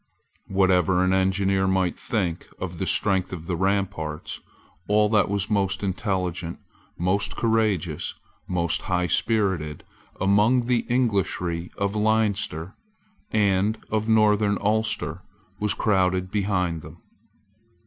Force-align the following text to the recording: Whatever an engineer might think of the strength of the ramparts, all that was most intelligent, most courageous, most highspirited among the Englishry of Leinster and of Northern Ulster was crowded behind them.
Whatever 0.47 1.03
an 1.03 1.13
engineer 1.13 1.67
might 1.67 1.99
think 1.99 2.47
of 2.57 2.79
the 2.79 2.87
strength 2.87 3.31
of 3.31 3.45
the 3.45 3.55
ramparts, 3.55 4.39
all 4.87 5.09
that 5.09 5.29
was 5.29 5.47
most 5.47 5.83
intelligent, 5.83 6.57
most 6.97 7.35
courageous, 7.35 8.15
most 8.47 8.81
highspirited 8.85 9.83
among 10.19 10.61
the 10.61 10.87
Englishry 10.89 11.69
of 11.77 11.95
Leinster 11.95 12.73
and 13.29 13.77
of 13.91 14.09
Northern 14.09 14.57
Ulster 14.59 15.21
was 15.59 15.75
crowded 15.75 16.31
behind 16.31 16.81
them. 16.81 16.97